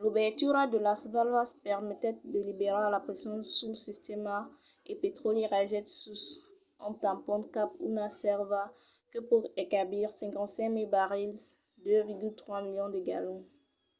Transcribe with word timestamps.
l’obertura 0.00 0.62
de 0.72 0.78
las 0.86 1.02
valvas 1.14 1.50
permetèt 1.66 2.16
de 2.32 2.40
liberar 2.48 2.84
la 2.90 3.00
pression 3.06 3.36
sul 3.58 3.74
sistèma 3.86 4.36
e 4.90 4.92
lo 4.94 4.98
petròli 5.02 5.42
ragèt 5.54 5.86
sus 6.00 6.22
un 6.86 6.92
tampon 7.04 7.42
cap 7.54 7.70
a 7.74 7.80
una 7.90 8.06
sèrva 8.22 8.62
que 9.10 9.18
pòt 9.28 9.44
encabir 9.62 10.04
55 10.20 10.80
000 10.80 10.94
barrils 10.96 11.42
2,3 11.84 12.64
milions 12.66 12.92
de 12.94 13.00
galons 13.10 13.44